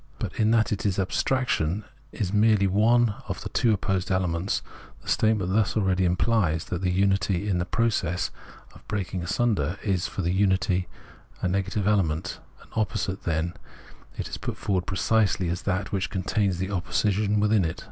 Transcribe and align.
But 0.17 0.39
in 0.39 0.49
that 0.49 0.71
it 0.71 0.83
is 0.83 0.97
abstraction, 0.97 1.83
is 2.11 2.33
merely 2.33 2.65
one 2.65 3.13
of 3.27 3.43
the 3.43 3.49
two 3.49 3.71
opposed 3.71 4.09
elements, 4.09 4.63
the 5.03 5.07
statement 5.07 5.53
thus 5.53 5.77
already 5.77 6.09
imphes 6.09 6.65
that 6.65 6.81
the 6.81 6.89
unity 6.89 7.47
is 7.47 7.55
the 7.55 7.65
process 7.65 8.31
of 8.73 8.87
breaking 8.87 9.21
asunder; 9.21 9.77
for 9.79 9.87
if 9.87 10.15
the 10.17 10.41
imity 10.43 10.85
is 10.85 10.85
a 11.43 11.47
negative 11.47 11.85
element, 11.85 12.39
an 12.63 12.69
opposite, 12.73 13.25
then 13.25 13.53
it 14.17 14.27
is 14.27 14.37
put 14.39 14.57
forward 14.57 14.87
precisely 14.87 15.49
as 15.49 15.61
that 15.61 15.91
which 15.91 16.09
contains 16.09 16.59
opposition 16.63 17.39
withiu 17.39 17.63
it. 17.63 17.79